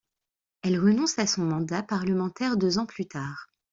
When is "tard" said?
3.07-3.49